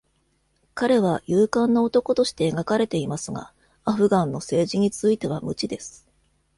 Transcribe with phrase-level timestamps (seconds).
[0.73, 3.53] 彼は勇敢な男として描かれていますが、
[3.85, 6.07] アフガンの政治については無知です。